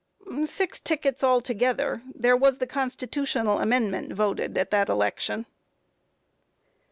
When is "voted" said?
4.11-4.57